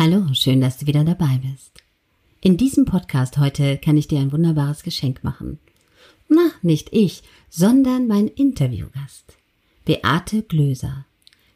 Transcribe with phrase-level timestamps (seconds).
[0.00, 1.72] Hallo, schön, dass du wieder dabei bist.
[2.40, 5.58] In diesem Podcast heute kann ich dir ein wunderbares Geschenk machen.
[6.28, 9.36] Na, nicht ich, sondern mein Interviewgast,
[9.84, 11.04] Beate Glöser.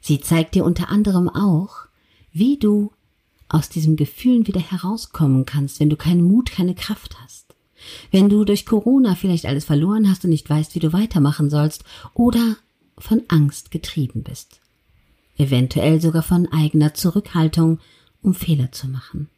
[0.01, 1.87] Sie zeigt dir unter anderem auch,
[2.33, 2.91] wie du
[3.49, 7.55] aus diesen Gefühlen wieder herauskommen kannst, wenn du keinen Mut, keine Kraft hast.
[8.11, 11.85] Wenn du durch Corona vielleicht alles verloren hast und nicht weißt, wie du weitermachen sollst
[12.13, 12.57] oder
[12.99, 14.59] von Angst getrieben bist.
[15.39, 17.79] Eventuell sogar von eigener Zurückhaltung
[18.23, 19.29] um Fehler zu machen.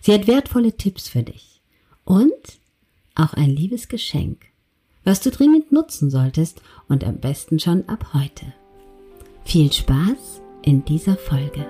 [0.00, 1.60] Sie hat wertvolle Tipps für dich
[2.04, 2.32] und
[3.14, 4.46] auch ein liebes Geschenk,
[5.04, 8.52] was du dringend nutzen solltest und am besten schon ab heute.
[9.44, 11.66] Viel Spaß in dieser Folge.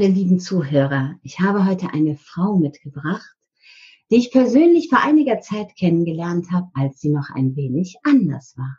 [0.00, 1.16] Alle lieben Zuhörer.
[1.22, 3.36] Ich habe heute eine Frau mitgebracht,
[4.10, 8.78] die ich persönlich vor einiger Zeit kennengelernt habe, als sie noch ein wenig anders war.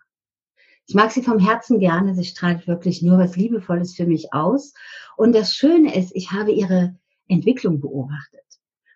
[0.87, 2.15] Ich mag sie vom Herzen gerne.
[2.15, 4.73] Sie strahlt wirklich nur was Liebevolles für mich aus.
[5.15, 6.95] Und das Schöne ist, ich habe ihre
[7.27, 8.41] Entwicklung beobachtet.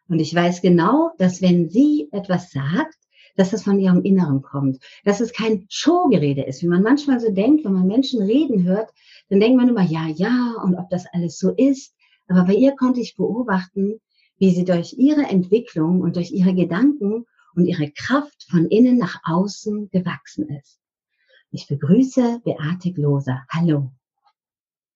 [0.10, 2.96] Und ich weiß genau, dass wenn sie etwas sagt,
[3.36, 7.32] dass es von ihrem Inneren kommt, dass es kein Showgerede ist, wie man manchmal so
[7.32, 8.92] denkt, wenn man Menschen reden hört,
[9.30, 11.95] dann denkt man immer, ja, ja, und ob das alles so ist.
[12.28, 14.00] Aber bei ihr konnte ich beobachten,
[14.38, 19.22] wie sie durch ihre Entwicklung und durch ihre Gedanken und ihre Kraft von innen nach
[19.24, 20.80] außen gewachsen ist.
[21.52, 23.46] Ich begrüße Beate Gloser.
[23.50, 23.92] Hallo.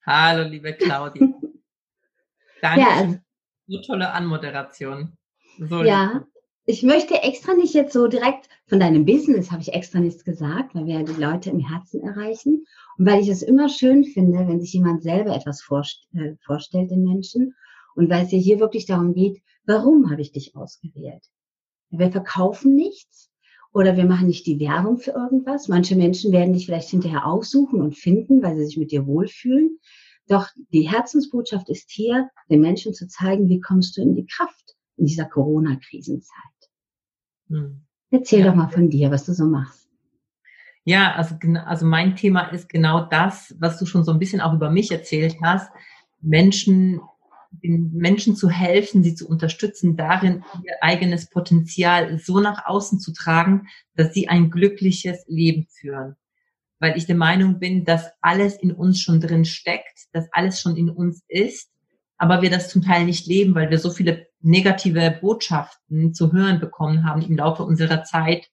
[0.05, 1.27] Hallo, liebe Claudia.
[2.61, 3.21] Danke ja, also, für
[3.67, 5.17] so tolle Anmoderation.
[5.59, 6.25] So ja,
[6.65, 10.75] ich möchte extra nicht jetzt so direkt von deinem Business, habe ich extra nichts gesagt,
[10.75, 12.65] weil wir ja die Leute im Herzen erreichen.
[12.99, 16.91] Und weil ich es immer schön finde, wenn sich jemand selber etwas vorst äh, vorstellt
[16.91, 17.55] den Menschen.
[17.95, 21.23] Und weil es ja hier wirklich darum geht, warum habe ich dich ausgewählt?
[21.91, 23.31] Wir verkaufen nichts
[23.71, 25.69] oder wir machen nicht die Werbung für irgendwas.
[25.69, 29.79] Manche Menschen werden dich vielleicht hinterher aufsuchen und finden, weil sie sich mit dir wohlfühlen.
[30.27, 34.75] Doch die Herzensbotschaft ist hier, den Menschen zu zeigen, wie kommst du in die Kraft
[34.97, 36.35] in dieser Corona-Krisenzeit.
[37.47, 37.85] Hm.
[38.11, 38.47] Erzähl ja.
[38.47, 39.78] doch mal von dir, was du so machst.
[40.85, 41.35] Ja, also,
[41.65, 44.91] also mein Thema ist genau das, was du schon so ein bisschen auch über mich
[44.91, 45.69] erzählt hast.
[46.21, 47.01] Menschen,
[47.51, 53.13] den Menschen zu helfen, sie zu unterstützen, darin ihr eigenes Potenzial so nach außen zu
[53.13, 56.15] tragen, dass sie ein glückliches Leben führen.
[56.79, 60.77] Weil ich der Meinung bin, dass alles in uns schon drin steckt, dass alles schon
[60.77, 61.69] in uns ist
[62.19, 66.59] aber wir das zum Teil nicht leben, weil wir so viele negative Botschaften zu hören
[66.59, 68.49] bekommen haben im Laufe unserer Zeit,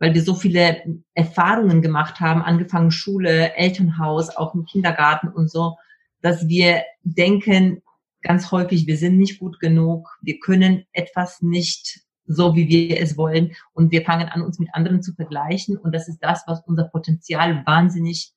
[0.00, 0.82] weil wir so viele
[1.14, 5.76] Erfahrungen gemacht haben, angefangen Schule, Elternhaus, auch im Kindergarten und so,
[6.22, 7.82] dass wir denken
[8.22, 13.16] ganz häufig, wir sind nicht gut genug, wir können etwas nicht so, wie wir es
[13.16, 16.62] wollen und wir fangen an, uns mit anderen zu vergleichen und das ist das, was
[16.66, 18.32] unser Potenzial wahnsinnig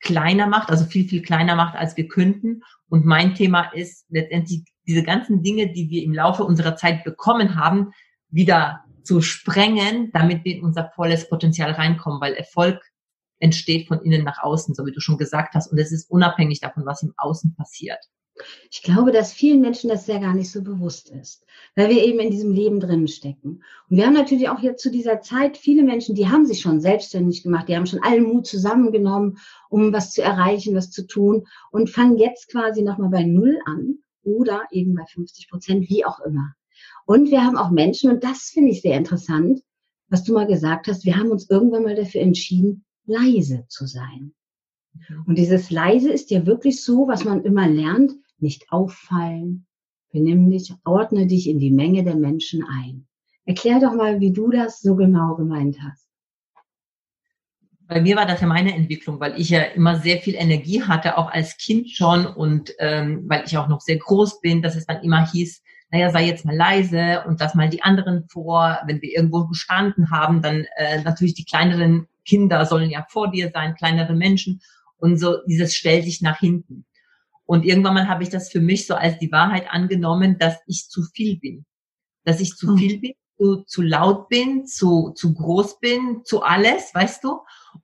[0.00, 2.62] kleiner macht, also viel, viel kleiner macht, als wir könnten.
[2.88, 7.56] Und mein Thema ist letztendlich diese ganzen Dinge, die wir im Laufe unserer Zeit bekommen
[7.56, 7.90] haben,
[8.30, 12.80] wieder zu sprengen, damit wir in unser volles Potenzial reinkommen, weil Erfolg
[13.40, 15.70] entsteht von innen nach außen, so wie du schon gesagt hast.
[15.70, 18.00] Und es ist unabhängig davon, was im Außen passiert.
[18.70, 21.44] Ich glaube, dass vielen Menschen das ja gar nicht so bewusst ist,
[21.74, 23.64] weil wir eben in diesem Leben drinnen stecken.
[23.88, 26.80] Und wir haben natürlich auch jetzt zu dieser Zeit viele Menschen, die haben sich schon
[26.80, 29.38] selbstständig gemacht, die haben schon allen Mut zusammengenommen,
[29.70, 33.98] um was zu erreichen, was zu tun und fangen jetzt quasi nochmal bei Null an
[34.22, 36.54] oder eben bei 50 Prozent, wie auch immer.
[37.08, 39.62] Und wir haben auch Menschen, und das finde ich sehr interessant,
[40.10, 44.34] was du mal gesagt hast, wir haben uns irgendwann mal dafür entschieden, leise zu sein.
[44.92, 45.24] Mhm.
[45.26, 49.64] Und dieses leise ist ja wirklich so, was man immer lernt, nicht auffallen,
[50.12, 53.06] benimm dich, ordne dich in die Menge der Menschen ein.
[53.46, 56.07] Erklär doch mal, wie du das so genau gemeint hast.
[57.88, 61.16] Bei mir war das ja meine Entwicklung, weil ich ja immer sehr viel Energie hatte,
[61.16, 64.84] auch als Kind schon und ähm, weil ich auch noch sehr groß bin, dass es
[64.84, 68.78] dann immer hieß, naja, sei jetzt mal leise und lass mal die anderen vor.
[68.86, 73.50] Wenn wir irgendwo gestanden haben, dann äh, natürlich die kleineren Kinder sollen ja vor dir
[73.54, 74.60] sein, kleinere Menschen
[74.98, 76.84] und so dieses stell dich nach hinten.
[77.46, 80.90] Und irgendwann mal habe ich das für mich so als die Wahrheit angenommen, dass ich
[80.90, 81.64] zu viel bin.
[82.24, 82.76] Dass ich zu hm.
[82.76, 87.40] viel bin, zu, zu laut bin, zu, zu groß bin, zu alles, weißt du?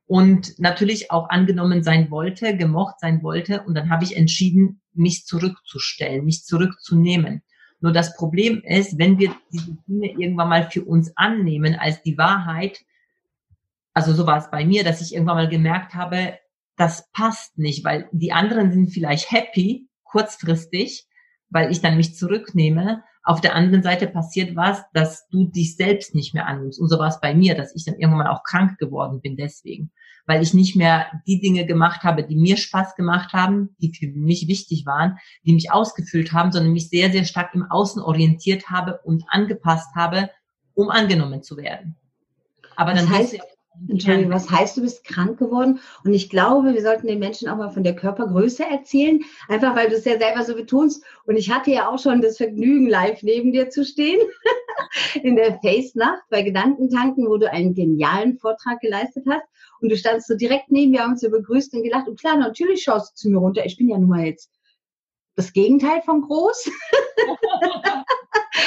[0.07, 3.63] Und natürlich auch angenommen sein wollte, gemocht sein wollte.
[3.63, 7.43] Und dann habe ich entschieden, mich zurückzustellen, mich zurückzunehmen.
[7.81, 12.19] Nur das Problem ist, wenn wir diese Dinge irgendwann mal für uns annehmen als die
[12.19, 12.81] Wahrheit,
[13.93, 16.39] also so war es bei mir, dass ich irgendwann mal gemerkt habe,
[16.77, 21.07] das passt nicht, weil die anderen sind vielleicht happy, kurzfristig,
[21.51, 23.05] weil ich dann mich zurücknehme.
[23.27, 26.79] Auf der anderen Seite passiert was, dass du dich selbst nicht mehr annimmst.
[26.79, 29.91] Und so war es bei mir, dass ich dann irgendwann auch krank geworden bin deswegen.
[30.27, 34.09] Weil ich nicht mehr die Dinge gemacht habe, die mir Spaß gemacht haben, die für
[34.09, 38.69] mich wichtig waren, die mich ausgefüllt haben, sondern mich sehr, sehr stark im Außen orientiert
[38.69, 40.29] habe und angepasst habe,
[40.75, 41.97] um angenommen zu werden.
[42.77, 43.41] Aber dann das heißt,
[43.89, 45.81] Entschuldigung, was heißt, du bist krank geworden?
[46.05, 49.89] Und ich glaube, wir sollten den Menschen auch mal von der Körpergröße erzählen, einfach weil
[49.89, 51.05] du es ja selber so betonst.
[51.25, 54.21] Und ich hatte ja auch schon das Vergnügen, live neben dir zu stehen,
[55.23, 59.45] in der Face-Nacht bei Gedankentanken, wo du einen genialen Vortrag geleistet hast.
[59.81, 62.09] Und du standst so direkt neben mir, haben uns so begrüßt und gelacht.
[62.09, 63.67] Und klar, natürlich schaust du zu mir runter.
[63.67, 64.51] Ich bin ja nun mal jetzt
[65.37, 66.71] das Gegenteil von groß.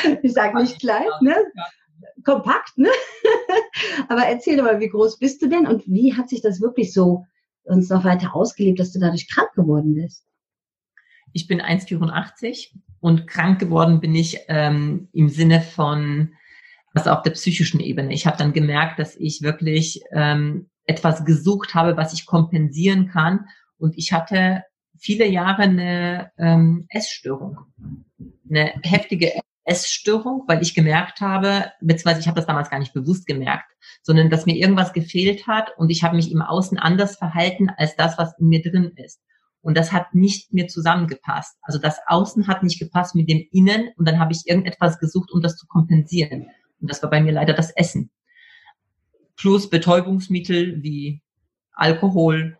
[0.21, 1.35] ich sag nicht klein, ne?
[2.23, 2.89] Kompakt, ne?
[4.09, 6.93] Aber erzähl doch mal, wie groß bist du denn und wie hat sich das wirklich
[6.93, 7.25] so
[7.63, 10.25] uns noch weiter ausgelebt, dass du dadurch krank geworden bist?
[11.33, 16.33] Ich bin 1,84 und krank geworden bin ich ähm, im Sinne von,
[16.93, 18.13] also auf der psychischen Ebene.
[18.13, 23.45] Ich habe dann gemerkt, dass ich wirklich ähm, etwas gesucht habe, was ich kompensieren kann.
[23.77, 24.63] Und ich hatte
[24.97, 27.57] viele Jahre eine ähm, Essstörung,
[28.49, 29.33] eine heftige
[29.67, 33.69] Essstörung, weil ich gemerkt habe, beziehungsweise ich habe das damals gar nicht bewusst gemerkt,
[34.01, 37.95] sondern dass mir irgendwas gefehlt hat und ich habe mich im Außen anders verhalten als
[37.95, 39.21] das, was in mir drin ist.
[39.61, 41.57] Und das hat nicht mir zusammengepasst.
[41.61, 45.31] Also das Außen hat nicht gepasst mit dem Innen und dann habe ich irgendetwas gesucht,
[45.31, 46.47] um das zu kompensieren.
[46.79, 48.09] Und das war bei mir leider das Essen.
[49.35, 51.21] Plus Betäubungsmittel wie
[51.73, 52.57] Alkohol,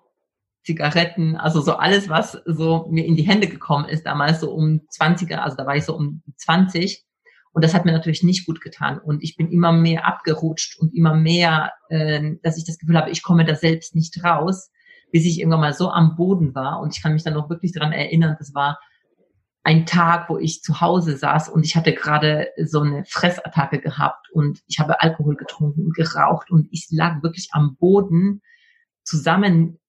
[0.67, 4.81] Zigaretten, also so alles, was so mir in die Hände gekommen ist, damals so um
[4.91, 7.05] 20er, also da war ich so um 20.
[7.53, 8.99] Und das hat mir natürlich nicht gut getan.
[8.99, 13.09] Und ich bin immer mehr abgerutscht und immer mehr, äh, dass ich das Gefühl habe,
[13.11, 14.69] ich komme da selbst nicht raus,
[15.13, 16.81] bis ich irgendwann mal so am Boden war.
[16.81, 18.77] Und ich kann mich dann noch wirklich daran erinnern, das war
[19.63, 24.27] ein Tag, wo ich zu Hause saß und ich hatte gerade so eine Fressattacke gehabt
[24.31, 28.41] und ich habe Alkohol getrunken und geraucht und ich lag wirklich am Boden
[29.03, 29.79] zusammen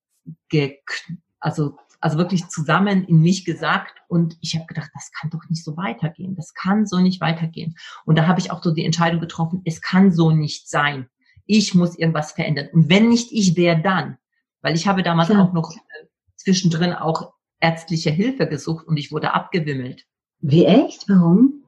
[1.41, 5.65] also, also wirklich zusammen in mich gesagt und ich habe gedacht, das kann doch nicht
[5.65, 6.37] so weitergehen.
[6.37, 7.77] Das kann so nicht weitergehen.
[8.05, 11.09] Und da habe ich auch so die Entscheidung getroffen, es kann so nicht sein.
[11.47, 12.69] Ich muss irgendwas verändern.
[12.73, 14.19] Und wenn nicht ich, wer dann?
[14.61, 15.43] Weil ich habe damals ja.
[15.43, 20.05] auch noch äh, zwischendrin auch ärztliche Hilfe gesucht und ich wurde abgewimmelt.
[20.41, 21.09] Wie echt?
[21.09, 21.65] Warum?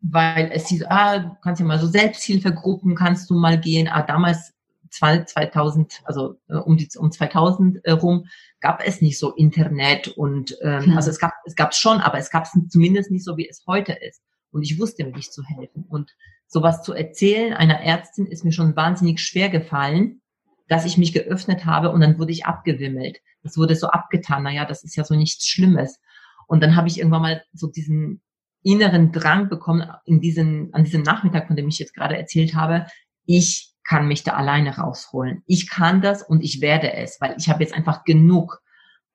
[0.00, 3.88] Weil es hieß, ah, kannst ja mal so Selbsthilfegruppen, kannst du mal gehen.
[3.88, 4.51] Ah, damals
[4.92, 8.26] 2000, also äh, um die um 2000 äh, rum
[8.60, 10.96] gab es nicht so Internet und ähm, ja.
[10.96, 13.64] also es gab es gab schon, aber es gab es zumindest nicht so wie es
[13.66, 14.22] heute ist.
[14.50, 15.86] Und ich wusste mir nicht zu helfen.
[15.88, 16.14] Und
[16.46, 20.20] sowas zu erzählen einer Ärztin ist mir schon wahnsinnig schwer gefallen,
[20.68, 23.18] dass ich mich geöffnet habe und dann wurde ich abgewimmelt.
[23.42, 24.42] Das wurde so abgetan.
[24.42, 26.00] Naja, das ist ja so nichts Schlimmes.
[26.46, 28.20] Und dann habe ich irgendwann mal so diesen
[28.62, 32.86] inneren Drang bekommen, in diesen, an diesem Nachmittag, von dem ich jetzt gerade erzählt habe,
[33.26, 35.42] ich kann mich da alleine rausholen.
[35.46, 38.60] Ich kann das und ich werde es, weil ich habe jetzt einfach genug.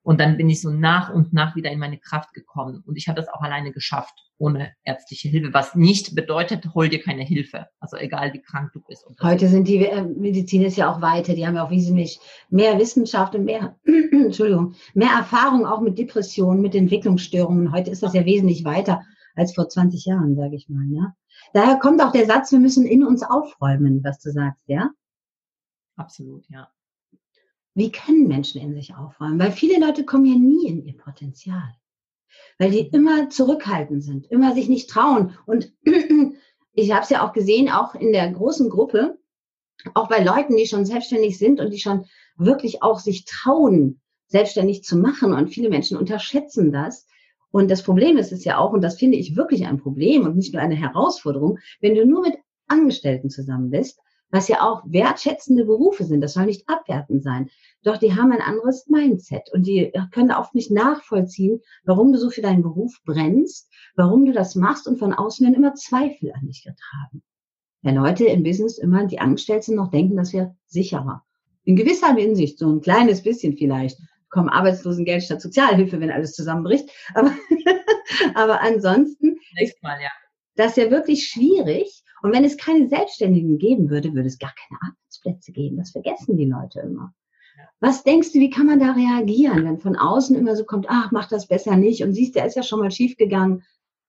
[0.03, 2.81] Und dann bin ich so nach und nach wieder in meine Kraft gekommen.
[2.85, 5.53] Und ich habe das auch alleine geschafft, ohne ärztliche Hilfe.
[5.53, 7.67] Was nicht bedeutet, hol dir keine Hilfe.
[7.81, 9.05] Also egal, wie krank du bist.
[9.21, 11.33] Heute sind die äh, Medizin ist ja auch weiter.
[11.33, 16.61] Die haben ja auch wesentlich mehr Wissenschaft und mehr, Entschuldigung, mehr Erfahrung auch mit Depressionen,
[16.61, 17.73] mit Entwicklungsstörungen.
[17.73, 19.03] Heute ist das ja wesentlich weiter
[19.37, 20.85] als vor 20 Jahren, sage ich mal.
[20.89, 21.15] Ja?
[21.53, 24.91] Daher kommt auch der Satz, wir müssen in uns aufräumen, was du sagst, ja?
[25.95, 26.69] Absolut, ja.
[27.75, 29.39] Wie können Menschen in sich aufräumen?
[29.39, 31.75] Weil viele Leute kommen ja nie in ihr Potenzial.
[32.57, 35.37] Weil die immer zurückhaltend sind, immer sich nicht trauen.
[35.45, 35.71] Und
[36.73, 39.19] ich habe es ja auch gesehen, auch in der großen Gruppe,
[39.93, 44.83] auch bei Leuten, die schon selbstständig sind und die schon wirklich auch sich trauen, selbstständig
[44.83, 45.33] zu machen.
[45.33, 47.05] Und viele Menschen unterschätzen das,
[47.51, 50.35] und das Problem ist es ja auch, und das finde ich wirklich ein Problem und
[50.35, 52.35] nicht nur eine Herausforderung, wenn du nur mit
[52.67, 53.99] Angestellten zusammen bist,
[54.29, 57.49] was ja auch wertschätzende Berufe sind, das soll nicht abwertend sein.
[57.83, 62.29] Doch die haben ein anderes Mindset und die können oft nicht nachvollziehen, warum du so
[62.29, 66.45] für deinen Beruf brennst, warum du das machst und von außen werden immer Zweifel an
[66.45, 67.23] dich getragen.
[67.81, 71.23] Wenn Leute im Business immer die Angestellten noch denken, das wäre sicherer.
[71.63, 73.97] In gewisser Hinsicht, so ein kleines bisschen vielleicht
[74.37, 76.91] bekommen Arbeitslosengeld statt Sozialhilfe, wenn alles zusammenbricht.
[77.15, 77.31] Aber,
[78.35, 80.09] aber ansonsten ist Mal, ja.
[80.55, 82.03] das ja wirklich schwierig.
[82.21, 85.77] Und wenn es keine Selbstständigen geben würde, würde es gar keine Arbeitsplätze geben.
[85.77, 87.13] Das vergessen die Leute immer.
[87.79, 91.11] Was denkst du, wie kann man da reagieren, wenn von außen immer so kommt, ach,
[91.11, 93.63] mach das besser nicht und siehst, der ist ja schon mal schief gegangen.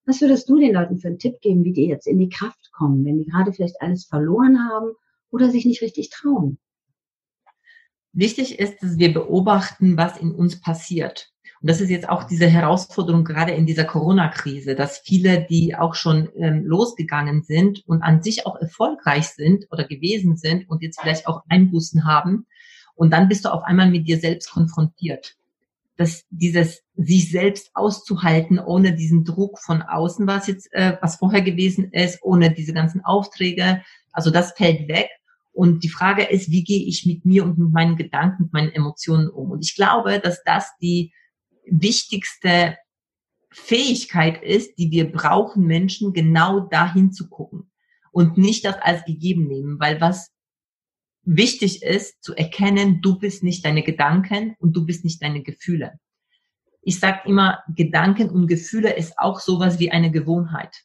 [0.04, 2.70] Was würdest du den Leuten für einen Tipp geben, wie die jetzt in die Kraft
[2.72, 4.92] kommen, wenn die gerade vielleicht alles verloren haben
[5.30, 6.58] oder sich nicht richtig trauen?
[8.18, 11.30] Wichtig ist, dass wir beobachten, was in uns passiert.
[11.60, 15.94] Und das ist jetzt auch diese Herausforderung gerade in dieser Corona-Krise, dass viele, die auch
[15.94, 21.00] schon ähm, losgegangen sind und an sich auch erfolgreich sind oder gewesen sind und jetzt
[21.00, 22.46] vielleicht auch Einbußen haben.
[22.94, 25.34] Und dann bist du auf einmal mit dir selbst konfrontiert.
[25.96, 31.42] Dass dieses sich selbst auszuhalten, ohne diesen Druck von außen, was jetzt, äh, was vorher
[31.42, 33.82] gewesen ist, ohne diese ganzen Aufträge,
[34.12, 35.08] also das fällt weg.
[35.58, 38.72] Und die Frage ist, wie gehe ich mit mir und mit meinen Gedanken, mit meinen
[38.72, 39.50] Emotionen um?
[39.50, 41.12] Und ich glaube, dass das die
[41.66, 42.76] wichtigste
[43.50, 47.72] Fähigkeit ist, die wir brauchen, Menschen genau dahin zu gucken
[48.12, 50.30] und nicht das als gegeben nehmen, weil was
[51.24, 55.98] wichtig ist, zu erkennen, du bist nicht deine Gedanken und du bist nicht deine Gefühle.
[56.82, 60.84] Ich sage immer, Gedanken und Gefühle ist auch sowas wie eine Gewohnheit.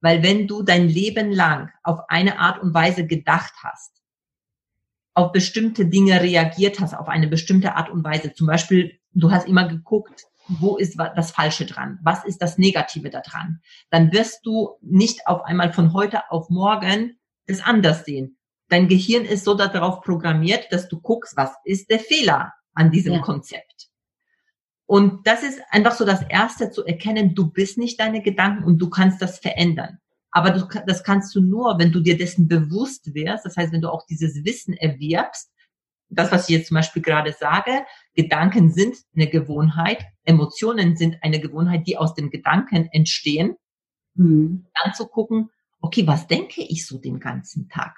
[0.00, 4.02] Weil wenn du dein Leben lang auf eine Art und Weise gedacht hast,
[5.14, 9.48] auf bestimmte Dinge reagiert hast, auf eine bestimmte Art und Weise, zum Beispiel du hast
[9.48, 11.98] immer geguckt, wo ist das Falsche dran?
[12.02, 13.60] Was ist das Negative daran?
[13.90, 18.38] Dann wirst du nicht auf einmal von heute auf morgen es anders sehen.
[18.68, 23.14] Dein Gehirn ist so darauf programmiert, dass du guckst, was ist der Fehler an diesem
[23.14, 23.20] ja.
[23.20, 23.87] Konzept.
[24.88, 28.78] Und das ist einfach so das Erste zu erkennen, du bist nicht deine Gedanken und
[28.78, 29.98] du kannst das verändern.
[30.30, 33.44] Aber du, das kannst du nur, wenn du dir dessen bewusst wirst.
[33.44, 35.50] Das heißt, wenn du auch dieses Wissen erwirbst,
[36.08, 41.38] das, was ich jetzt zum Beispiel gerade sage, Gedanken sind eine Gewohnheit, Emotionen sind eine
[41.38, 43.56] Gewohnheit, die aus den Gedanken entstehen.
[44.14, 44.68] Mhm.
[44.82, 45.50] Dann zu gucken,
[45.82, 47.94] okay, was denke ich so den ganzen Tag?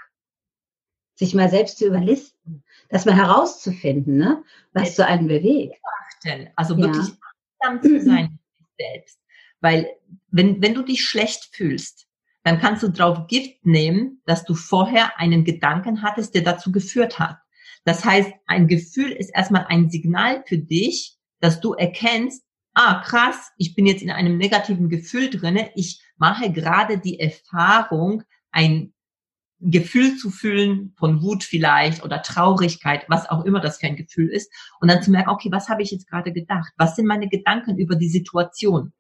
[1.15, 4.43] Sich mal selbst zu überlisten, das mal herauszufinden, ne?
[4.73, 5.77] was so einen bewegt.
[6.57, 7.15] Also wirklich ja.
[7.63, 9.21] achtsam zu sein mit sich selbst.
[9.61, 9.89] Weil
[10.29, 12.07] wenn, wenn du dich schlecht fühlst,
[12.43, 17.19] dann kannst du drauf Gift nehmen, dass du vorher einen Gedanken hattest, der dazu geführt
[17.19, 17.39] hat.
[17.85, 22.43] Das heißt, ein Gefühl ist erstmal ein Signal für dich, dass du erkennst,
[22.75, 25.71] ah, krass, ich bin jetzt in einem negativen Gefühl drinne.
[25.75, 28.93] Ich mache gerade die Erfahrung, ein
[29.61, 34.29] Gefühl zu fühlen von Wut vielleicht oder Traurigkeit, was auch immer das für ein Gefühl
[34.29, 34.51] ist.
[34.81, 36.73] Und dann zu merken, okay, was habe ich jetzt gerade gedacht?
[36.77, 38.93] Was sind meine Gedanken über die Situation?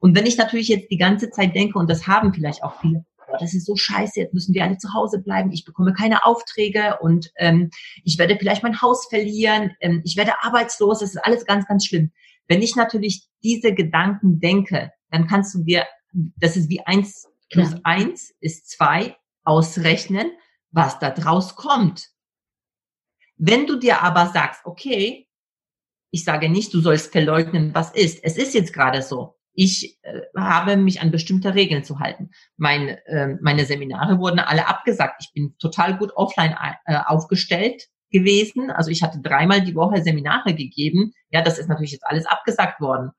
[0.00, 3.04] Und wenn ich natürlich jetzt die ganze Zeit denke, und das haben vielleicht auch viele,
[3.26, 6.24] boah, das ist so scheiße, jetzt müssen wir alle zu Hause bleiben, ich bekomme keine
[6.24, 7.70] Aufträge und ähm,
[8.04, 11.86] ich werde vielleicht mein Haus verlieren, ähm, ich werde arbeitslos, das ist alles ganz, ganz
[11.86, 12.12] schlimm.
[12.48, 17.72] Wenn ich natürlich diese Gedanken denke, dann kannst du dir, das ist wie eins plus
[17.72, 17.80] ja.
[17.84, 19.16] eins ist zwei,
[19.46, 20.30] ausrechnen,
[20.70, 22.08] was da draus kommt.
[23.36, 25.28] Wenn du dir aber sagst, okay,
[26.10, 28.22] ich sage nicht, du sollst verleugnen, was ist.
[28.24, 32.30] Es ist jetzt gerade so ich äh, habe mich an bestimmte Regeln zu halten.
[32.56, 35.16] Mein, äh, meine Seminare wurden alle abgesagt.
[35.20, 38.70] Ich bin total gut offline äh, aufgestellt gewesen.
[38.70, 41.12] Also ich hatte dreimal die Woche Seminare gegeben.
[41.30, 43.10] Ja, das ist natürlich jetzt alles abgesagt worden.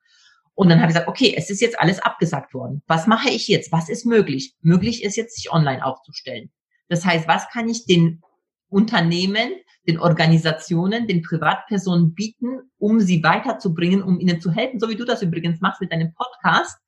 [0.58, 2.82] Und dann habe ich gesagt, okay, es ist jetzt alles abgesagt worden.
[2.88, 3.70] Was mache ich jetzt?
[3.70, 4.54] Was ist möglich?
[4.60, 6.50] Möglich ist jetzt, sich online aufzustellen.
[6.88, 8.22] Das heißt, was kann ich den
[8.68, 9.52] Unternehmen
[9.88, 15.06] den Organisationen, den Privatpersonen bieten, um sie weiterzubringen, um ihnen zu helfen, so wie du
[15.06, 16.78] das übrigens machst mit deinem Podcast.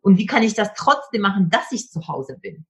[0.00, 2.64] Und wie kann ich das trotzdem machen, dass ich zu Hause bin?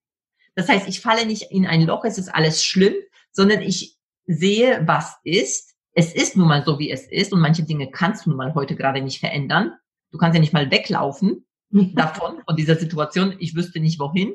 [0.57, 2.95] Das heißt, ich falle nicht in ein Loch, es ist alles schlimm,
[3.31, 3.97] sondern ich
[4.27, 5.75] sehe, was ist.
[5.93, 8.55] Es ist nun mal so, wie es ist und manche Dinge kannst du nun mal
[8.55, 9.73] heute gerade nicht verändern.
[10.17, 13.35] Du kannst ja nicht mal weglaufen davon, von dieser Situation.
[13.39, 14.33] Ich wüsste nicht wohin.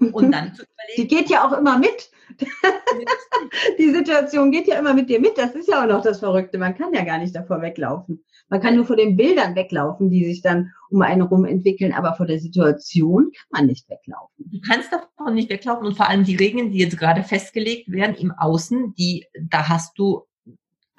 [0.00, 0.96] Und dann zu überlegen.
[0.96, 2.10] Die geht ja auch immer mit.
[3.78, 5.38] die Situation geht ja immer mit dir mit.
[5.38, 6.58] Das ist ja auch noch das Verrückte.
[6.58, 8.24] Man kann ja gar nicht davor weglaufen.
[8.48, 12.14] Man kann nur vor den Bildern weglaufen, die sich dann um einen rum entwickeln, aber
[12.14, 14.50] vor der Situation kann man nicht weglaufen.
[14.50, 18.16] Du kannst davon nicht weglaufen und vor allem die Regeln, die jetzt gerade festgelegt werden
[18.16, 20.26] im Außen, die, da hast du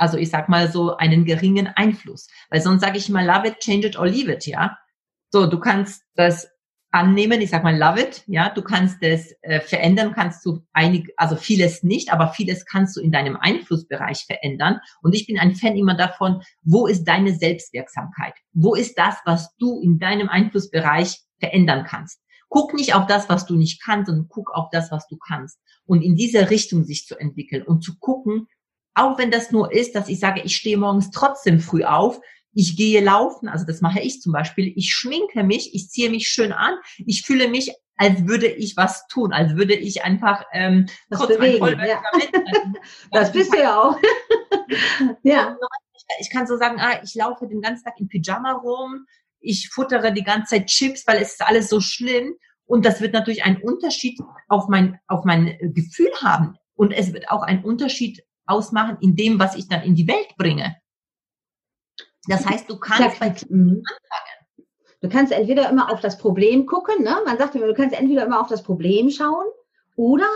[0.03, 2.27] also ich sag mal so einen geringen Einfluss.
[2.49, 4.77] Weil sonst sage ich mal, love it, change it or leave it, ja.
[5.31, 6.49] So, du kannst das
[6.91, 11.09] annehmen, ich sag mal love it, ja, du kannst es äh, verändern, kannst du einig,
[11.15, 14.81] also vieles nicht, aber vieles kannst du in deinem Einflussbereich verändern.
[15.01, 18.33] Und ich bin ein Fan immer davon, wo ist deine Selbstwirksamkeit?
[18.51, 22.19] Wo ist das, was du in deinem Einflussbereich verändern kannst?
[22.49, 25.57] Guck nicht auf das, was du nicht kannst, sondern guck auf das, was du kannst.
[25.85, 28.47] Und in diese Richtung sich zu entwickeln und zu gucken,
[28.95, 32.19] auch wenn das nur ist, dass ich sage, ich stehe morgens trotzdem früh auf,
[32.53, 36.29] ich gehe laufen, also das mache ich zum Beispiel, ich schminke mich, ich ziehe mich
[36.29, 40.87] schön an, ich fühle mich, als würde ich was tun, als würde ich einfach ähm,
[41.09, 42.01] das kurz bewegen, ja.
[43.11, 43.97] Das bist du ja auch.
[45.23, 45.57] ja.
[46.19, 49.05] Ich kann so sagen, ah, ich laufe den ganzen Tag in Pyjama rum,
[49.39, 52.35] ich futtere die ganze Zeit Chips, weil es ist alles so schlimm.
[52.65, 56.55] Und das wird natürlich einen Unterschied auf mein, auf mein Gefühl haben.
[56.75, 60.35] Und es wird auch einen Unterschied ausmachen in dem, was ich dann in die Welt
[60.37, 60.75] bringe.
[62.27, 63.83] Das heißt, du kannst bei mhm.
[63.83, 64.67] anfangen.
[65.01, 67.17] Du kannst entweder immer auf das Problem gucken, ne?
[67.25, 69.45] Man sagt immer, du kannst entweder immer auf das Problem schauen
[69.97, 70.27] oder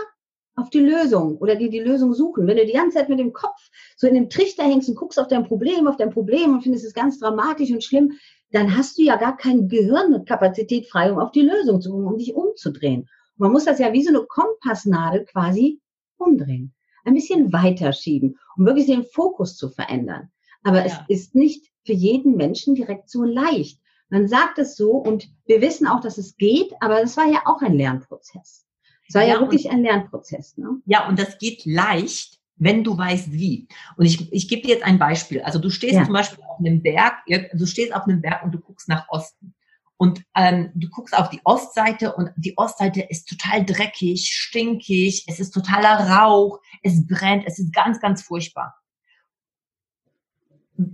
[0.56, 2.46] auf die Lösung oder dir die Lösung suchen.
[2.46, 5.18] Wenn du die ganze Zeit mit dem Kopf so in dem Trichter hängst und guckst
[5.18, 8.18] auf dein Problem, auf dein Problem und findest es ganz dramatisch und schlimm,
[8.50, 12.18] dann hast du ja gar kein Gehirnkapazität frei, um auf die Lösung zu kommen, um
[12.18, 13.08] dich umzudrehen.
[13.36, 15.80] man muss das ja wie so eine Kompassnadel quasi
[16.16, 16.74] umdrehen.
[17.04, 20.30] Ein bisschen weiterschieben, um wirklich den Fokus zu verändern.
[20.62, 21.06] Aber ja.
[21.08, 23.80] es ist nicht für jeden Menschen direkt so leicht.
[24.10, 27.42] Man sagt es so und wir wissen auch, dass es geht, aber es war ja
[27.44, 28.66] auch ein Lernprozess.
[29.06, 30.56] Es war ja, ja wirklich ein Lernprozess.
[30.56, 30.80] Ne?
[30.86, 33.68] Ja, und das geht leicht, wenn du weißt wie.
[33.96, 35.42] Und ich, ich gebe dir jetzt ein Beispiel.
[35.42, 36.04] Also du stehst ja.
[36.04, 39.54] zum Beispiel auf einem Berg, du stehst auf einem Berg und du guckst nach Osten.
[39.98, 45.40] Und ähm, du guckst auf die Ostseite und die Ostseite ist total dreckig, stinkig, es
[45.40, 48.76] ist totaler Rauch, es brennt, es ist ganz, ganz furchtbar.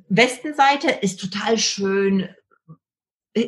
[0.09, 2.31] Westenseite ist total schön,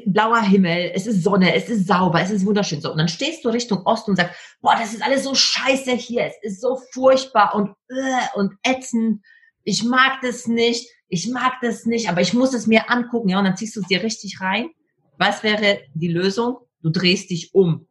[0.04, 2.90] blauer Himmel, es ist Sonne, es ist sauber, es ist wunderschön so.
[2.90, 6.26] Und dann stehst du Richtung Osten und sagst, boah, das ist alles so scheiße hier,
[6.26, 9.24] es ist so furchtbar und, äh, und ätzend.
[9.62, 13.38] Ich mag das nicht, ich mag das nicht, aber ich muss es mir angucken, ja,
[13.38, 14.70] und dann ziehst du es dir richtig rein.
[15.18, 16.58] Was wäre die Lösung?
[16.82, 17.86] Du drehst dich um.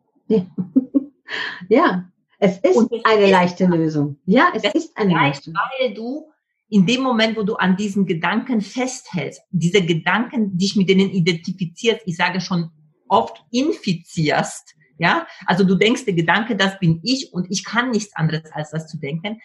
[1.70, 4.17] Ja, es ist eine leichte Lösung.
[4.25, 5.63] Ja, es ist eine leichte Lösung.
[5.79, 6.32] Weil du
[6.70, 12.01] in dem Moment, wo du an diesen Gedanken festhältst, diese Gedanken dich mit denen identifizierst,
[12.05, 12.72] ich sage schon
[13.08, 18.15] oft infizierst, ja, also du denkst, der Gedanke, das bin ich und ich kann nichts
[18.15, 19.41] anderes als das zu denken,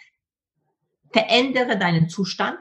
[1.13, 2.59] verändere deinen Zustand,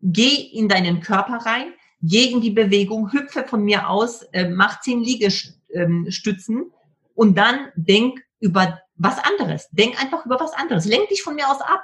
[0.00, 4.80] geh in deinen Körper rein, geh in die Bewegung, hüpfe von mir aus, äh, mach
[4.80, 6.72] zehn Liegestützen
[7.14, 9.68] und dann denk über was anderes.
[9.70, 10.84] Denk einfach über was anderes.
[10.84, 11.82] Lenk dich von mir aus ab.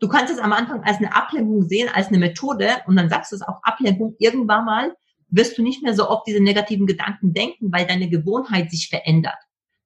[0.00, 3.32] Du kannst es am Anfang als eine Ablenkung sehen, als eine Methode und dann sagst
[3.32, 4.16] du es auch Ablenkung.
[4.18, 4.96] Irgendwann mal
[5.28, 9.38] wirst du nicht mehr so oft diese negativen Gedanken denken, weil deine Gewohnheit sich verändert.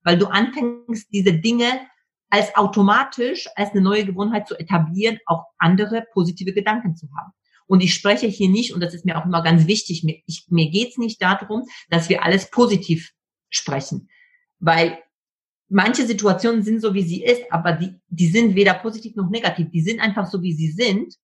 [0.02, 1.81] Weil du anfängst, diese Dinge
[2.31, 7.33] als automatisch, als eine neue Gewohnheit zu etablieren, auch andere positive Gedanken zu haben.
[7.68, 10.46] Und ich spreche hier nicht, und das ist mir auch immer ganz wichtig, mir, ich,
[10.48, 13.12] mir geht's nicht darum, dass wir alles positiv
[13.50, 14.09] sprechen.
[14.59, 14.98] Weil
[15.68, 19.70] manche Situationen sind so, wie sie ist, aber die, die sind weder positiv noch negativ.
[19.70, 21.14] Die sind einfach so, wie sie sind.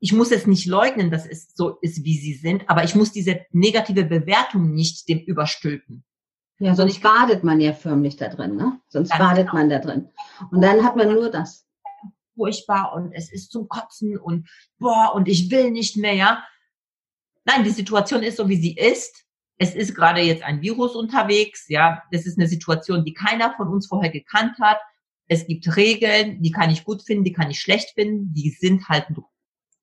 [0.00, 3.12] Ich muss es nicht leugnen, dass es so ist, wie sie sind, aber ich muss
[3.12, 6.04] diese negative Bewertung nicht dem überstülpen.
[6.58, 8.80] Ja, sonst badet man ja förmlich da drin, ne?
[8.88, 9.54] Sonst badet genau.
[9.54, 10.08] man da drin.
[10.50, 11.67] Und dann hat man nur das.
[12.38, 14.48] Furchtbar und es ist zum Kotzen und
[14.78, 16.44] boah, und ich will nicht mehr, ja.
[17.44, 21.68] Nein, die Situation ist so, wie sie ist es ist gerade jetzt ein Virus unterwegs,
[21.68, 24.78] ja, das ist eine Situation, die keiner von uns vorher gekannt hat.
[25.26, 28.88] Es gibt Regeln, die kann ich gut finden, die kann ich schlecht finden, die sind
[28.88, 29.06] halt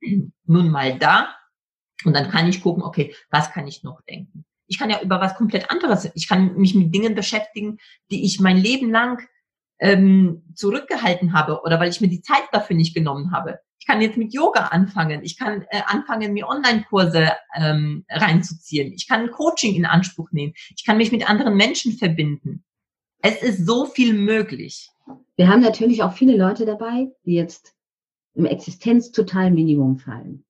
[0.45, 1.35] nun mal da.
[2.05, 4.45] Und dann kann ich gucken, okay, was kann ich noch denken?
[4.67, 7.77] Ich kann ja über was komplett anderes, ich kann mich mit Dingen beschäftigen,
[8.09, 9.27] die ich mein Leben lang
[9.79, 13.59] ähm, zurückgehalten habe oder weil ich mir die Zeit dafür nicht genommen habe.
[13.79, 15.23] Ich kann jetzt mit Yoga anfangen.
[15.23, 18.93] Ich kann äh, anfangen, mir Online-Kurse ähm, reinzuziehen.
[18.93, 20.53] Ich kann Coaching in Anspruch nehmen.
[20.75, 22.63] Ich kann mich mit anderen Menschen verbinden.
[23.21, 24.89] Es ist so viel möglich.
[25.35, 27.75] Wir haben natürlich auch viele Leute dabei, die jetzt
[28.33, 30.45] im Existenz total Minimum fallen.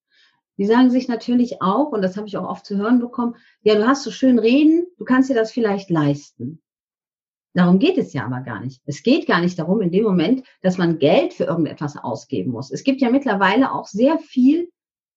[0.58, 3.76] Die sagen sich natürlich auch, und das habe ich auch oft zu hören bekommen, ja,
[3.76, 6.62] du hast so schön reden, du kannst dir das vielleicht leisten.
[7.56, 8.82] Darum geht es ja aber gar nicht.
[8.86, 12.70] Es geht gar nicht darum, in dem Moment, dass man Geld für irgendetwas ausgeben muss.
[12.70, 14.70] Es gibt ja mittlerweile auch sehr viel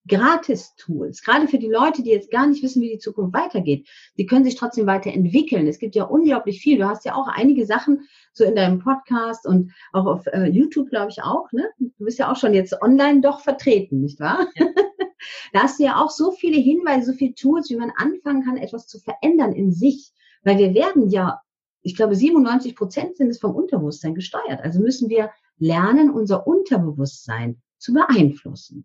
[0.07, 3.89] Gratis-Tools, gerade für die Leute, die jetzt gar nicht wissen, wie die Zukunft weitergeht.
[4.17, 5.67] Die können sich trotzdem weiterentwickeln.
[5.67, 6.79] Es gibt ja unglaublich viel.
[6.79, 10.91] Du hast ja auch einige Sachen so in deinem Podcast und auch auf äh, YouTube,
[10.91, 11.51] glaube ich, auch.
[11.51, 11.69] Ne?
[11.79, 14.47] Du bist ja auch schon jetzt online doch vertreten, nicht wahr?
[14.55, 14.67] Ja.
[15.53, 18.57] da hast du ja auch so viele Hinweise, so viele Tools, wie man anfangen kann,
[18.57, 20.13] etwas zu verändern in sich.
[20.45, 21.43] Weil wir werden ja
[21.83, 24.61] ich glaube, 97 Prozent sind es vom Unterbewusstsein gesteuert.
[24.63, 28.85] Also müssen wir lernen, unser Unterbewusstsein zu beeinflussen.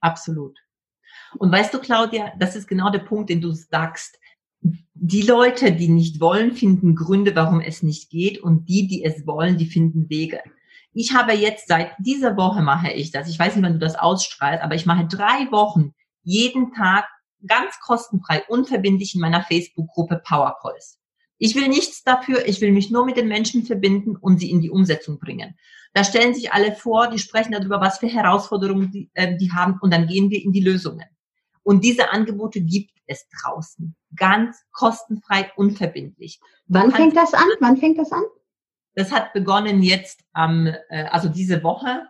[0.00, 0.58] Absolut.
[1.38, 4.18] Und weißt du, Claudia, das ist genau der Punkt, den du sagst.
[4.94, 8.42] Die Leute, die nicht wollen, finden Gründe, warum es nicht geht.
[8.42, 10.40] Und die, die es wollen, die finden Wege.
[10.92, 13.28] Ich habe jetzt seit dieser Woche mache ich das.
[13.28, 17.06] Ich weiß nicht, wann du das ausstrahlst, aber ich mache drei Wochen jeden Tag
[17.46, 20.98] ganz kostenfrei, unverbindlich in meiner Facebook-Gruppe Power Calls.
[21.44, 24.62] Ich will nichts dafür, ich will mich nur mit den Menschen verbinden und sie in
[24.62, 25.58] die Umsetzung bringen.
[25.92, 29.78] Da stellen sich alle vor, die sprechen darüber, was für Herausforderungen die, äh, die haben
[29.82, 31.04] und dann gehen wir in die Lösungen.
[31.62, 33.94] Und diese Angebote gibt es draußen.
[34.16, 36.40] Ganz kostenfrei, unverbindlich.
[36.66, 37.44] Wann fängt das an?
[37.60, 38.24] Wann fängt das an?
[38.94, 42.06] Das hat begonnen jetzt am, äh, also diese Woche.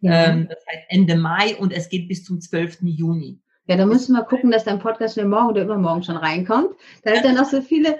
[0.00, 0.28] Ja.
[0.28, 2.78] Ähm, das heißt Ende Mai und es geht bis zum 12.
[2.84, 3.42] Juni.
[3.66, 6.70] Ja, da müssen wir gucken, dass dein Podcast schnell morgen oder übermorgen schon reinkommt.
[7.04, 7.98] Da dann auch so viele,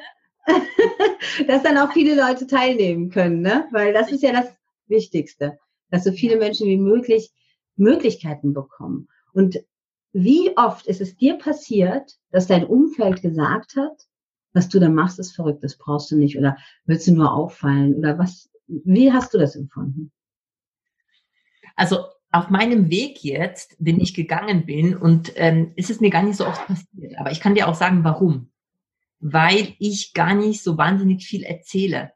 [1.47, 3.67] dass dann auch viele Leute teilnehmen können, ne?
[3.71, 4.47] Weil das ist ja das
[4.87, 5.59] Wichtigste,
[5.91, 7.31] dass so viele Menschen wie möglich
[7.77, 9.09] Möglichkeiten bekommen.
[9.33, 9.61] Und
[10.13, 14.07] wie oft ist es dir passiert, dass dein Umfeld gesagt hat,
[14.53, 17.95] was du da machst, ist verrückt, das brauchst du nicht oder willst du nur auffallen
[17.95, 18.51] oder was?
[18.67, 20.13] Wie hast du das empfunden?
[21.77, 26.23] Also auf meinem Weg jetzt, den ich gegangen bin, und ähm, ist es mir gar
[26.23, 28.50] nicht so oft passiert, aber ich kann dir auch sagen, warum.
[29.21, 32.13] Weil ich gar nicht so wahnsinnig viel erzähle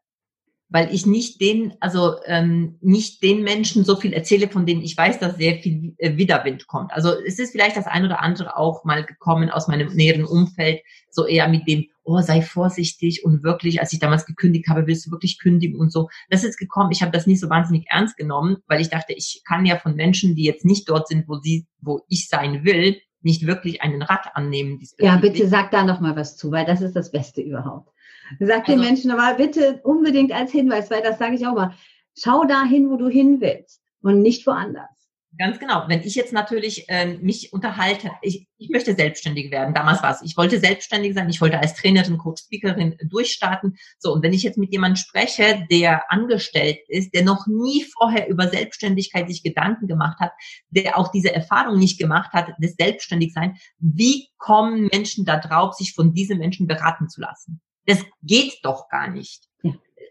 [0.74, 4.96] weil ich nicht den, also ähm, nicht den Menschen so viel erzähle, von denen ich
[4.96, 6.92] weiß, dass sehr viel äh, Widerwind kommt.
[6.92, 10.80] Also es ist vielleicht das ein oder andere auch mal gekommen aus meinem näheren Umfeld,
[11.10, 15.06] so eher mit dem, oh, sei vorsichtig und wirklich, als ich damals gekündigt habe, willst
[15.06, 16.08] du wirklich kündigen und so.
[16.28, 19.42] Das ist gekommen, ich habe das nicht so wahnsinnig ernst genommen, weil ich dachte, ich
[19.46, 22.96] kann ja von Menschen, die jetzt nicht dort sind, wo sie, wo ich sein will,
[23.24, 24.80] nicht wirklich einen Rat annehmen.
[24.98, 27.90] Ja, bitte sag da noch mal was zu, weil das ist das Beste überhaupt.
[28.38, 31.74] Sag den also, Menschen aber bitte unbedingt als Hinweis, weil das sage ich auch mal.
[32.16, 34.88] Schau dahin, wo du hin willst und nicht woanders.
[35.36, 35.84] Ganz genau.
[35.88, 39.74] Wenn ich jetzt natürlich äh, mich unterhalte, ich, ich möchte selbstständig werden.
[39.74, 40.22] Damals war es.
[40.22, 41.28] Ich wollte selbstständig sein.
[41.28, 43.76] Ich wollte als Trainerin, Coach, Speakerin durchstarten.
[43.98, 48.28] So, und wenn ich jetzt mit jemandem spreche, der angestellt ist, der noch nie vorher
[48.28, 50.32] über Selbstständigkeit sich Gedanken gemacht hat,
[50.70, 55.94] der auch diese Erfahrung nicht gemacht hat, des Selbstständigsein, wie kommen Menschen da drauf, sich
[55.94, 57.60] von diesen Menschen beraten zu lassen?
[57.86, 59.48] Das geht doch gar nicht.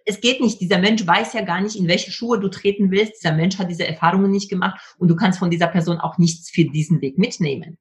[0.05, 0.59] Es geht nicht.
[0.59, 3.21] Dieser Mensch weiß ja gar nicht, in welche Schuhe du treten willst.
[3.21, 6.49] Dieser Mensch hat diese Erfahrungen nicht gemacht und du kannst von dieser Person auch nichts
[6.49, 7.77] für diesen Weg mitnehmen.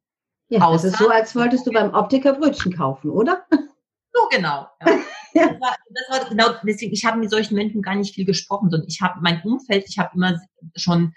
[0.49, 3.47] Ja, Außer, das ist so, als wolltest du beim Optiker Brötchen kaufen, oder?
[3.51, 4.69] So genau.
[4.81, 4.89] Ja.
[4.89, 4.95] ja.
[5.35, 6.93] Das, war, das war genau deswegen.
[6.93, 9.87] Ich habe mit solchen Menschen gar nicht viel gesprochen, sondern ich habe mein Umfeld.
[9.89, 10.39] Ich habe immer
[10.77, 11.15] schon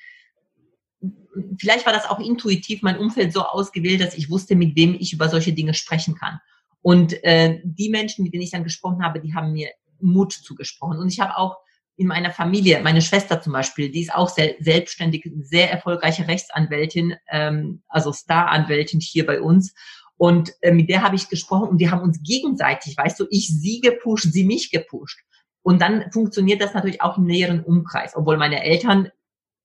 [1.57, 5.13] vielleicht war das auch intuitiv mein Umfeld so ausgewählt, dass ich wusste, mit wem ich
[5.13, 6.39] über solche Dinge sprechen kann.
[6.81, 9.69] Und äh, die Menschen, mit denen ich dann gesprochen habe, die haben mir
[10.05, 10.97] Mut zugesprochen.
[10.99, 11.57] Und ich habe auch
[11.97, 17.15] in meiner Familie, meine Schwester zum Beispiel, die ist auch sehr, selbstständig, sehr erfolgreiche Rechtsanwältin,
[17.29, 19.73] ähm, also Staranwältin hier bei uns.
[20.17, 23.47] Und äh, mit der habe ich gesprochen und die haben uns gegenseitig, weißt du, ich
[23.47, 25.19] sie gepusht, sie mich gepusht.
[25.61, 29.09] Und dann funktioniert das natürlich auch im näheren Umkreis, obwohl meine Eltern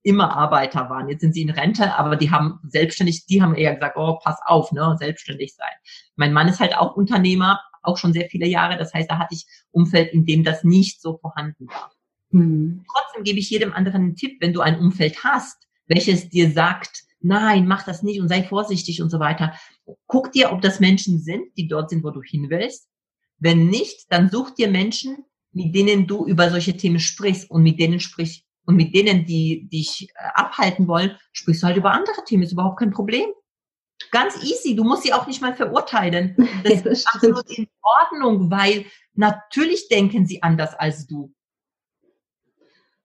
[0.02, 1.08] immer Arbeiter waren.
[1.08, 4.38] Jetzt sind sie in Rente, aber die haben selbstständig, die haben eher gesagt, oh, pass
[4.44, 5.72] auf, ne, selbstständig sein.
[6.16, 8.76] Mein Mann ist halt auch Unternehmer, auch schon sehr viele Jahre.
[8.78, 11.92] Das heißt, da hatte ich Umfeld, in dem das nicht so vorhanden war.
[12.30, 12.84] Mhm.
[12.90, 17.04] Trotzdem gebe ich jedem anderen einen Tipp, wenn du ein Umfeld hast, welches dir sagt,
[17.20, 19.54] nein, mach das nicht und sei vorsichtig und so weiter.
[20.06, 22.88] Guck dir, ob das Menschen sind, die dort sind, wo du hin willst.
[23.38, 27.80] Wenn nicht, dann such dir Menschen, mit denen du über solche Themen sprichst und mit
[27.80, 32.24] denen sprich und mit denen, die dich äh, abhalten wollen, sprichst du halt über andere
[32.24, 33.26] Themen, ist überhaupt kein Problem.
[34.10, 36.36] Ganz easy, du musst sie auch nicht mal verurteilen.
[36.64, 41.32] Das, ja, das ist absolut in Ordnung, weil natürlich denken sie anders als du.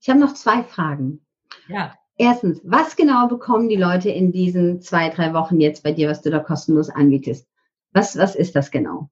[0.01, 1.25] Ich habe noch zwei Fragen.
[1.67, 1.95] Ja.
[2.17, 6.21] Erstens, was genau bekommen die Leute in diesen zwei, drei Wochen jetzt bei dir, was
[6.21, 7.47] du da kostenlos anbietest?
[7.91, 9.09] Was, was ist das genau?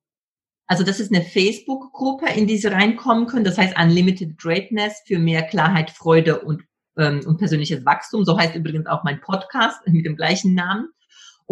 [0.67, 3.43] Also das ist eine Facebook-Gruppe, in die Sie reinkommen können.
[3.43, 6.63] Das heißt Unlimited Greatness für mehr Klarheit, Freude und,
[6.97, 8.23] ähm, und persönliches Wachstum.
[8.23, 10.89] So heißt übrigens auch mein Podcast mit dem gleichen Namen.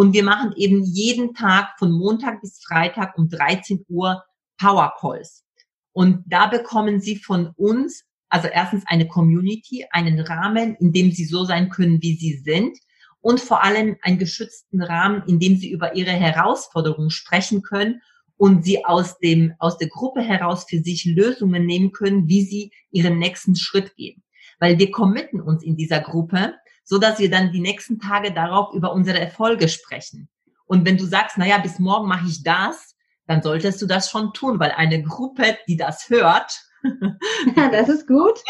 [0.01, 4.23] Und wir machen eben jeden Tag von Montag bis Freitag um 13 Uhr
[4.59, 5.45] Power Calls.
[5.91, 11.25] Und da bekommen Sie von uns also erstens eine Community, einen Rahmen, in dem Sie
[11.25, 12.79] so sein können, wie Sie sind
[13.19, 18.01] und vor allem einen geschützten Rahmen, in dem Sie über Ihre Herausforderungen sprechen können
[18.37, 22.71] und sie aus dem, aus der Gruppe heraus für sich Lösungen nehmen können, wie sie
[22.89, 24.23] ihren nächsten Schritt gehen.
[24.59, 26.55] Weil wir committen uns in dieser Gruppe,
[26.91, 30.27] so dass wir dann die nächsten Tage darauf über unsere Erfolge sprechen.
[30.65, 34.33] Und wenn du sagst, naja, bis morgen mache ich das, dann solltest du das schon
[34.33, 36.51] tun, weil eine Gruppe, die das hört,
[37.55, 38.37] ja, das ist gut.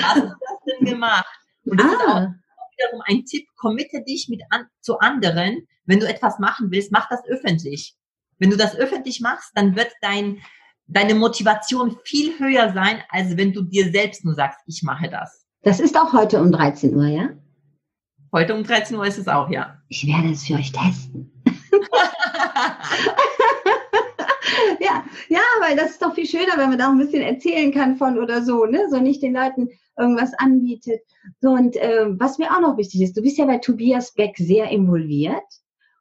[0.00, 1.38] Ja, was hast du das denn gemacht?
[1.66, 1.92] Und das ah.
[1.92, 5.68] ist auch wiederum ein Tipp, committe dich mit an, zu anderen.
[5.84, 7.94] Wenn du etwas machen willst, mach das öffentlich.
[8.38, 10.40] Wenn du das öffentlich machst, dann wird dein,
[10.86, 15.44] deine Motivation viel höher sein, als wenn du dir selbst nur sagst, ich mache das.
[15.62, 17.28] Das ist auch heute um 13 Uhr, ja?
[18.34, 19.76] Heute um 13 Uhr ist es auch, ja.
[19.88, 21.30] Ich werde es für euch testen.
[24.80, 27.70] ja, ja, weil das ist doch viel schöner, wenn man da auch ein bisschen erzählen
[27.70, 28.88] kann von oder so, ne?
[28.90, 31.02] So nicht den Leuten irgendwas anbietet.
[31.40, 34.36] So, und äh, was mir auch noch wichtig ist, du bist ja bei Tobias Beck
[34.36, 35.44] sehr involviert.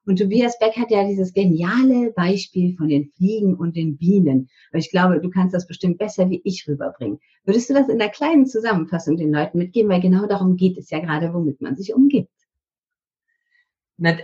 [0.06, 4.50] Und Tobias Beck hat ja dieses geniale Beispiel von den Fliegen und den Bienen.
[4.72, 7.20] Und ich glaube, du kannst das bestimmt besser wie ich rüberbringen.
[7.46, 9.89] Würdest du das in der kleinen Zusammenfassung den Leuten mitgeben?
[9.89, 12.30] Weil genau darum geht es ja gerade, womit man sich umgibt.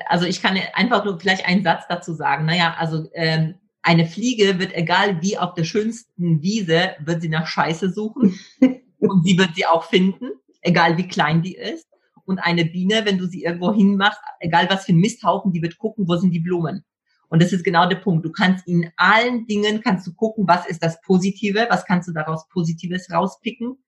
[0.08, 2.46] Also ich kann einfach nur vielleicht einen Satz dazu sagen.
[2.46, 7.48] Naja, also ähm, eine Fliege wird, egal wie auf der schönsten Wiese, wird sie nach
[7.48, 8.38] Scheiße suchen.
[9.00, 11.89] und sie wird sie auch finden, egal wie klein die ist.
[12.30, 15.80] Und eine Biene, wenn du sie irgendwo hinmachst, egal was für ein Misthaufen, die wird
[15.80, 16.86] gucken, wo sind die Blumen.
[17.28, 18.24] Und das ist genau der Punkt.
[18.24, 22.14] Du kannst in allen Dingen, kannst du gucken, was ist das Positive, was kannst du
[22.14, 23.80] daraus Positives rauspicken.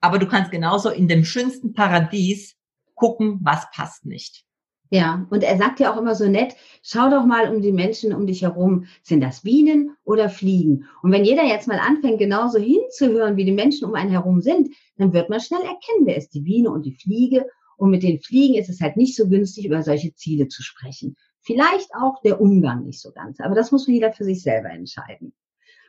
[0.00, 2.56] Aber du kannst genauso in dem schönsten Paradies
[2.96, 4.44] gucken, was passt nicht.
[4.90, 8.12] Ja, und er sagt ja auch immer so nett, schau doch mal um die Menschen
[8.12, 8.86] um dich herum.
[9.04, 10.88] Sind das Bienen oder Fliegen?
[11.02, 14.70] Und wenn jeder jetzt mal anfängt, genauso hinzuhören, wie die Menschen um einen herum sind,
[14.96, 18.20] dann wird man schnell erkennen, wer ist die Biene und die Fliege und mit den
[18.20, 21.16] Fliegen ist es halt nicht so günstig, über solche Ziele zu sprechen.
[21.40, 25.34] Vielleicht auch der Umgang nicht so ganz, aber das muss jeder für sich selber entscheiden.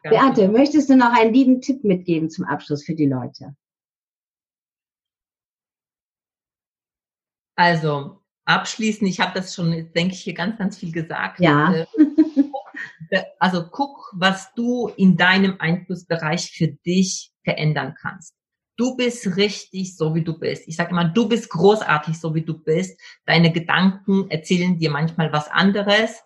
[0.04, 0.58] Ja, Beate, genau.
[0.58, 3.56] möchtest du noch einen lieben Tipp mitgeben zum Abschluss für die Leute?
[7.56, 11.40] Also, abschließend, ich habe das schon, denke ich, hier ganz, ganz viel gesagt.
[11.40, 11.74] Ja.
[11.74, 11.86] Äh,
[13.40, 18.37] also guck, was du in deinem Einflussbereich für dich verändern kannst.
[18.78, 20.68] Du bist richtig, so wie du bist.
[20.68, 23.00] Ich sage immer, du bist großartig, so wie du bist.
[23.26, 26.24] Deine Gedanken erzählen dir manchmal was anderes.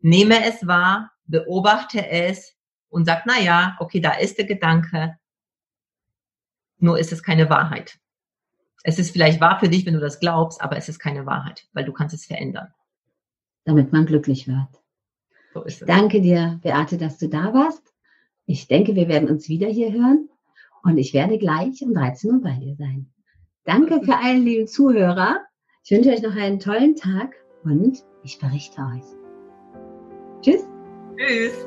[0.00, 2.56] Nehme es wahr, beobachte es
[2.88, 5.16] und sag, na ja, okay, da ist der Gedanke.
[6.78, 7.98] Nur ist es keine Wahrheit.
[8.82, 11.66] Es ist vielleicht wahr für dich, wenn du das glaubst, aber es ist keine Wahrheit,
[11.72, 12.74] weil du kannst es verändern.
[13.64, 14.82] Damit man glücklich wird.
[15.54, 15.86] So ist es.
[15.86, 17.94] Danke dir, Beate, dass du da warst.
[18.46, 20.28] Ich denke, wir werden uns wieder hier hören.
[20.84, 23.10] Und ich werde gleich um 13 Uhr bei dir sein.
[23.64, 25.40] Danke für alle lieben Zuhörer.
[25.82, 29.04] Ich wünsche euch noch einen tollen Tag und ich berichte euch.
[30.42, 30.64] Tschüss.
[31.16, 31.66] Tschüss.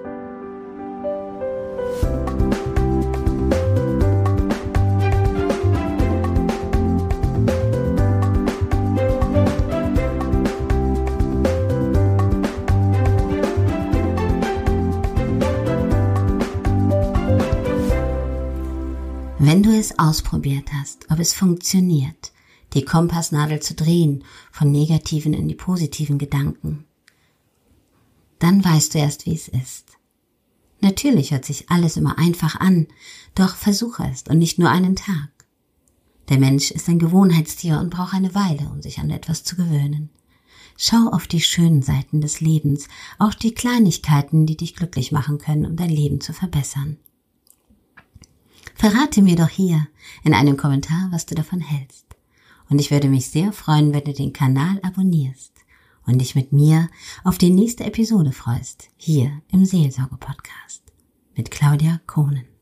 [19.87, 22.31] Es ausprobiert hast, ob es funktioniert,
[22.73, 26.85] die Kompassnadel zu drehen von negativen in die positiven Gedanken,
[28.39, 29.97] dann weißt du erst, wie es ist.
[30.79, 32.87] Natürlich hört sich alles immer einfach an,
[33.33, 35.29] doch versuche es und nicht nur einen Tag.
[36.29, 40.09] Der Mensch ist ein Gewohnheitstier und braucht eine Weile, um sich an etwas zu gewöhnen.
[40.77, 45.65] Schau auf die schönen Seiten des Lebens, auch die Kleinigkeiten, die dich glücklich machen können,
[45.65, 46.97] um dein Leben zu verbessern.
[48.77, 49.87] Verrate mir doch hier
[50.23, 52.05] in einem Kommentar, was du davon hältst.
[52.69, 55.53] Und ich würde mich sehr freuen, wenn du den Kanal abonnierst
[56.05, 56.87] und dich mit mir
[57.23, 60.83] auf die nächste Episode freust, hier im Seelsorge-Podcast
[61.35, 62.56] mit Claudia Kohnen.